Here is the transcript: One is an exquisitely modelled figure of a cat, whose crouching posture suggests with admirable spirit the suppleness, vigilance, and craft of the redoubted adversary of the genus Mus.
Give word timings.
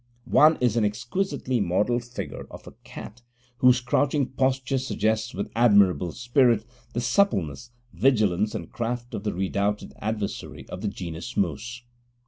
One 0.25 0.57
is 0.59 0.75
an 0.77 0.83
exquisitely 0.83 1.59
modelled 1.59 2.03
figure 2.05 2.47
of 2.49 2.65
a 2.65 2.71
cat, 2.83 3.21
whose 3.57 3.81
crouching 3.81 4.25
posture 4.29 4.79
suggests 4.79 5.35
with 5.35 5.51
admirable 5.55 6.11
spirit 6.11 6.65
the 6.93 7.01
suppleness, 7.01 7.69
vigilance, 7.93 8.55
and 8.55 8.71
craft 8.71 9.13
of 9.13 9.23
the 9.25 9.33
redoubted 9.35 9.93
adversary 9.99 10.65
of 10.69 10.81
the 10.81 10.87
genus 10.87 11.37
Mus. 11.37 11.83